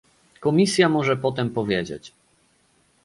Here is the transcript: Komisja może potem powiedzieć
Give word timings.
Komisja 0.39 0.89
może 0.89 1.17
potem 1.17 1.49
powiedzieć 1.49 2.13